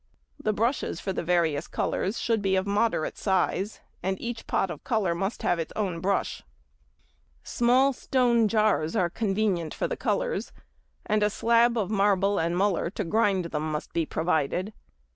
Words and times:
The 0.41 0.51
brushes 0.51 0.99
for 0.99 1.13
the 1.13 1.21
various 1.21 1.67
colours 1.67 2.19
should 2.19 2.41
be 2.41 2.55
of 2.55 2.65
moderate 2.65 3.19
size, 3.19 3.81
and 4.01 4.19
each 4.19 4.47
pot 4.47 4.71
of 4.71 4.83
colour 4.83 5.13
must 5.13 5.43
have 5.43 5.59
its 5.59 5.71
own 5.75 5.99
brush. 5.99 6.41
Small 7.43 7.93
stone 7.93 8.47
jars 8.47 8.95
are 8.95 9.11
convenient 9.11 9.75
for 9.75 9.87
the 9.87 9.95
colours, 9.95 10.53
and 11.05 11.21
a 11.21 11.29
slab 11.29 11.77
of 11.77 11.91
marble 11.91 12.39
and 12.39 12.57
muller 12.57 12.89
to 12.89 13.03
grind 13.03 13.45
them 13.45 13.71
must 13.71 13.93
be 13.93 14.07
provided. 14.07 14.73